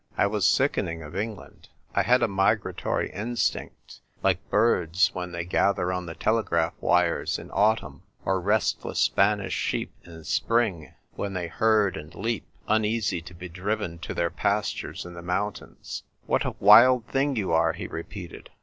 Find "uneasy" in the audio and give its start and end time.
12.67-13.21